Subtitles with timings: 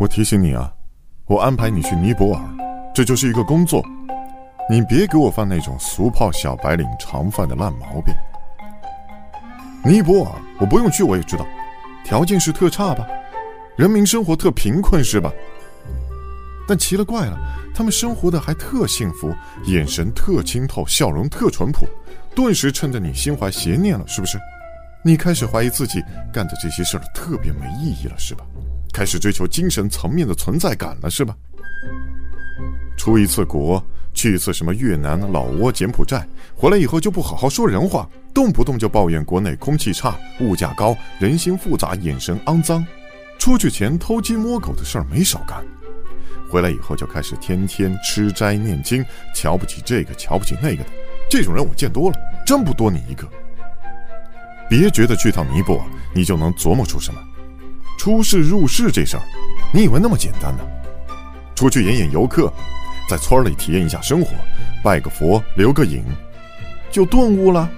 [0.00, 0.72] 我提醒你啊，
[1.26, 2.42] 我安排你去尼泊尔，
[2.94, 3.84] 这就是一个工作，
[4.68, 8.12] 你别给我犯那种俗泡小白领常犯的烂毛病。
[9.84, 11.46] 尼泊尔我不用去，我也知道，
[12.04, 13.06] 条件是特差吧，
[13.76, 15.30] 人民生活特贫困是吧？
[16.66, 17.38] 但奇了怪了，
[17.74, 19.32] 他们生活的还特幸福，
[19.66, 21.86] 眼神特清透，笑容特淳朴，
[22.34, 24.38] 顿时衬得你心怀邪念了，是不是？
[25.04, 26.00] 你开始怀疑自己
[26.32, 28.44] 干的这些事儿特别没意义了，是吧？
[28.92, 31.34] 开始追求精神层面的存在感了，是吧？
[32.96, 33.82] 出一次国，
[34.14, 42.86] 去一次什么越南、老挝、柬埔寨，回来以后就不好好说人话，动不动就抱怨国内空气差、物价高、人心复杂、眼神肮脏，
[43.38, 45.64] 出去前偷鸡摸狗的事儿没少干，
[46.48, 49.04] 回来以后就开始天天吃斋念经，
[49.34, 50.90] 瞧不起这个，瞧不起那个的，
[51.28, 53.26] 这种人我见多了，真不多你一个。
[54.68, 57.20] 别觉得去趟尼泊尔你就能琢磨出什么，
[58.02, 59.22] 出世入世这事儿，
[59.72, 60.64] 你以为那么简单呢？
[61.54, 62.52] 出去演演游客，
[63.08, 64.32] 在村儿里体验一下生活，
[64.82, 66.02] 拜个佛，留个影，
[66.90, 67.70] 就顿悟了？